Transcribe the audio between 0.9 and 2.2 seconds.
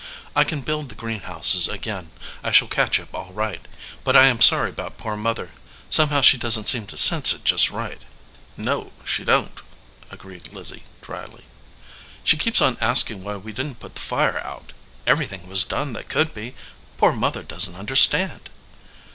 green houses again.